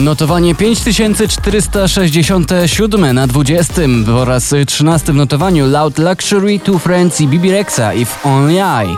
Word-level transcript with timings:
Notowanie 0.00 0.54
5467 0.54 3.14
na 3.14 3.26
20 3.26 3.74
po 4.06 4.24
raz 4.24 4.54
13 4.66 5.12
w 5.12 5.16
notowaniu 5.16 5.66
Loud 5.66 5.98
Luxury, 5.98 6.60
Two 6.60 6.78
Friends 6.78 7.20
i 7.20 7.28
Bibi 7.28 7.52
Rexa 7.52 7.94
If 7.94 8.28
Only 8.28 8.54
I. 8.54 8.96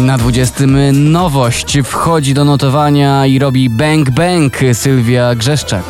Na 0.00 0.18
20 0.18 0.66
nowość 0.92 1.78
wchodzi 1.84 2.34
do 2.34 2.44
notowania 2.44 3.26
i 3.26 3.38
robi 3.38 3.70
bang 3.70 4.10
bang 4.10 4.58
Sylwia 4.72 5.34
Grzeszczak. 5.34 5.84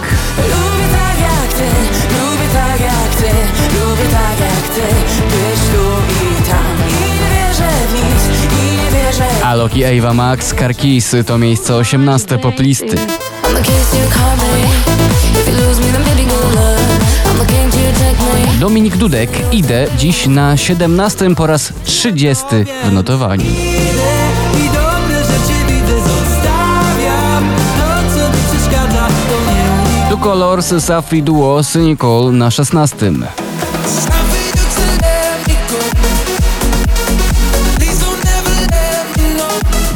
Alok 9.56 9.76
i 9.76 9.84
Ava 9.84 10.12
Max 10.12 10.52
Karkis 10.52 11.14
to 11.26 11.38
miejsce 11.38 11.74
18 11.74 12.38
poplisty. 12.38 12.96
The 12.96 13.62
the 18.52 18.58
Dominik 18.60 18.96
Dudek 18.96 19.30
idę 19.52 19.86
dziś 19.98 20.26
na 20.26 20.56
17 20.56 21.34
po 21.34 21.46
raz 21.46 21.72
30 21.84 22.44
w 22.84 22.92
notowaniu. 22.92 23.44
Tu 30.10 30.18
Colors, 30.18 30.74
Safri 30.84 31.22
Duo, 31.22 31.62
Cynical 31.64 32.32
na 32.32 32.50
16. 32.50 32.96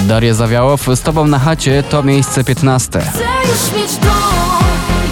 Daria 0.07 0.35
Zawiałow 0.35 0.87
z 0.95 1.01
Tobą 1.03 1.27
na 1.27 1.39
chacie 1.39 1.83
to 1.83 2.03
miejsce 2.03 2.45
15. 2.45 3.01
Chcę 3.01 3.25
już 3.43 3.83
mieć 3.83 3.97
dom 3.97 4.61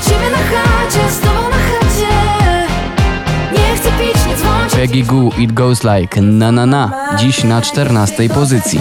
ciebie 0.04 0.30
na 0.30 0.36
chacie, 0.36 1.10
z 1.10 1.20
tobą 1.20 1.42
na 1.50 1.56
chacie. 1.56 2.08
Nie 3.52 3.76
chcę 3.76 3.90
pić, 3.90 4.26
nie 4.26 4.36
dzwonić. 4.36 4.74
Peggy 4.74 5.02
Goo, 5.02 5.30
It 5.38 5.52
Goes 5.52 5.80
Like 5.84 6.22
Na 6.22 6.52
Na 6.52 6.66
Na, 6.66 6.90
dziś 7.18 7.44
na 7.44 7.62
14 7.62 8.28
pozycji. 8.28 8.80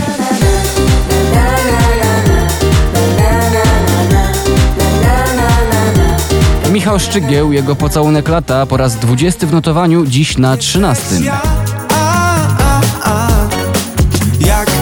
Michał 6.72 7.00
Szczygieł, 7.00 7.52
jego 7.54 7.76
pocałunek 7.76 8.30
lata 8.30 8.66
po 8.66 8.78
raz 8.78 8.96
20 8.96 9.48
w 9.48 9.54
notowaniu, 9.54 10.06
dziś 10.06 10.38
na 10.38 10.58
13. 10.58 11.06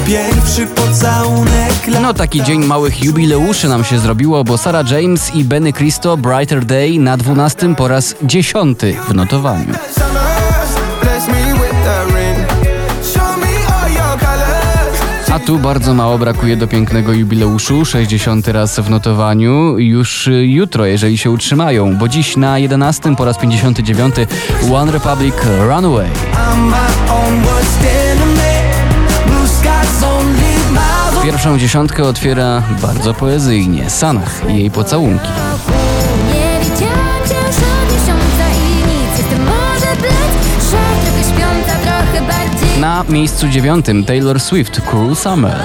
pierwszy 0.06 0.68
pocałunek 0.68 2.02
No 2.02 2.14
taki 2.14 2.44
dzień 2.44 2.66
małych 2.66 3.04
jubileuszy 3.04 3.70
nam 3.70 3.84
się 3.84 4.00
zrobiło, 4.00 4.44
bo 4.44 4.58
Sarah 4.58 4.92
James 4.92 5.36
i 5.36 5.44
Benny 5.44 5.74
Cristo 5.74 6.18
Brighter 6.18 6.66
Day 6.66 7.00
na 7.00 7.18
12 7.18 7.76
po 7.76 7.88
raz 7.88 8.16
10 8.24 8.80
w 9.10 9.14
notowaniu. 9.14 9.74
A 15.34 15.40
tu 15.40 15.60
bardzo 15.60 15.94
mało 15.94 16.18
brakuje 16.18 16.58
do 16.58 16.68
pięknego 16.68 17.14
jubileuszu, 17.14 17.86
60 17.86 18.48
raz 18.48 18.80
w 18.80 18.90
notowaniu, 18.90 19.80
już 19.80 20.28
y, 20.28 20.48
jutro, 20.48 20.86
jeżeli 20.86 21.18
się 21.18 21.32
utrzymają, 21.32 21.98
bo 21.98 22.08
dziś 22.08 22.38
na 22.38 22.60
11 22.60 23.16
po 23.16 23.26
raz 23.26 23.38
59 23.38 24.16
One 24.74 24.92
Republic 24.92 25.36
Runaway. 25.68 26.10
Pierwszą 31.24 31.58
dziesiątkę 31.60 32.04
otwiera 32.04 32.64
bardzo 32.82 33.14
poezyjnie 33.14 33.90
Sanach 33.90 34.50
i 34.50 34.58
jej 34.58 34.72
pocałunki. 34.72 35.30
Na 42.80 43.04
miejscu 43.10 43.48
dziewiątym 43.48 44.04
Taylor 44.04 44.40
Swift 44.40 44.82
Cruel 44.82 45.16
Summer. 45.16 45.60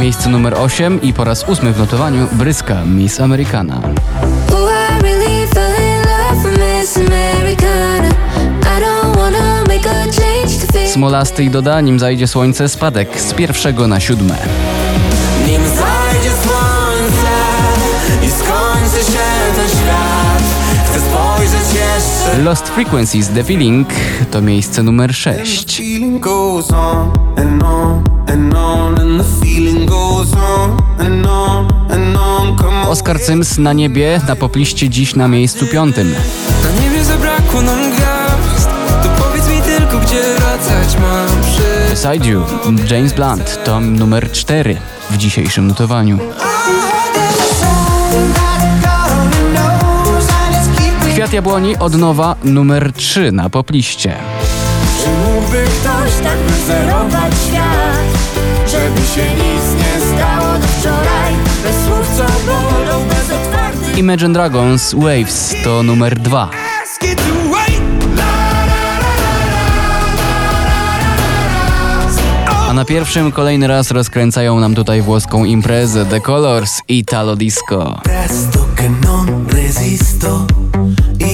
Miejsce 0.00 0.28
numer 0.30 0.54
8 0.54 1.02
i 1.02 1.12
po 1.12 1.24
raz 1.24 1.48
ósmy 1.48 1.72
w 1.72 1.78
notowaniu 1.78 2.26
Bryska 2.32 2.84
Miss 2.84 3.20
Americana. 3.20 3.80
Smolasty 10.92 11.44
i 11.44 11.50
doda, 11.50 11.80
nim 11.80 11.98
zajdzie 11.98 12.26
słońce, 12.26 12.68
spadek 12.68 13.20
z 13.20 13.34
pierwszego 13.34 13.88
na 13.88 14.00
siódme. 14.00 14.36
Nim 15.46 15.62
zajdzie 15.62 16.30
słońce 16.42 17.34
I 18.22 18.30
skończy 18.30 19.12
się 19.12 19.28
ten 19.56 19.68
świat 19.68 20.42
Chcę 20.90 21.00
spojrzeć 21.00 21.74
jeszcze 21.74 22.42
Lost 22.42 22.68
Frequencies 22.68 23.28
The 23.28 23.44
Feeling 23.44 23.88
to 24.30 24.42
miejsce 24.42 24.82
numer 24.82 25.14
6. 25.14 25.76
feeling 25.76 26.20
goes 26.20 26.70
on 26.70 27.12
and 27.36 27.62
on 27.62 28.04
and 28.26 28.54
on 28.54 29.00
and 29.00 29.20
the 29.20 29.46
feeling 29.46 29.86
goes 29.86 30.34
on 30.34 30.82
and 30.98 31.26
on 31.26 31.48
and 31.48 31.57
Oscar 32.88 33.20
Sims 33.20 33.58
na 33.58 33.72
niebie, 33.72 34.20
na 34.28 34.36
popliście 34.36 34.88
dziś 34.88 35.14
na 35.14 35.28
miejscu 35.28 35.66
piątym. 35.66 36.14
Na 36.64 36.82
niebie 36.82 37.04
zabrakło 37.04 37.62
nam 37.62 37.78
gwiazd 37.90 38.68
To 39.02 39.08
powiedz 39.22 39.48
mi 39.48 39.62
tylko 39.62 39.98
gdzie 39.98 40.22
wracać 40.22 40.96
mam 41.00 41.42
przy 41.42 41.90
Beside 41.90 42.28
You, 42.28 42.42
James 42.90 43.12
Blunt 43.12 43.64
to 43.64 43.80
numer 43.80 44.32
4 44.32 44.76
w 45.10 45.16
dzisiejszym 45.16 45.66
notowaniu. 45.66 46.18
Kwiat 51.12 51.32
Jabłoni 51.32 51.76
od 51.76 51.94
nowa 51.94 52.36
numer 52.44 52.92
3 52.92 53.32
na 53.32 53.50
popliście. 53.50 54.16
Czy 55.04 55.10
mógłby 55.10 55.64
ktoś 55.64 56.24
tak 56.24 56.38
wyzerować 56.38 57.34
świat 57.48 58.40
Żeby 58.66 59.06
się 59.06 59.34
nic 59.34 59.64
nie 59.78 60.16
stało 60.16 60.47
Imagine 63.98 64.32
Dragons 64.32 64.94
Waves 64.94 65.54
to 65.64 65.82
numer 65.82 66.14
2. 66.14 66.50
Ask 66.82 67.02
it 67.04 67.18
to 67.18 67.50
wait 67.50 67.82
A 72.68 72.72
na 72.72 72.84
pierwszym 72.84 73.32
kolejny 73.32 73.66
raz 73.66 73.90
rozkręcają 73.90 74.60
nam 74.60 74.74
tutaj 74.74 75.02
włoską 75.02 75.44
imprezę 75.44 76.06
The 76.06 76.20
Colors 76.20 76.82
Italo 76.88 77.36
Disco. 77.36 78.00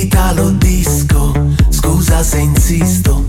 Italo 0.03 0.51
disco, 0.51 1.33
scusa 1.71 2.25
se 2.25 2.41
insisto, 2.41 3.21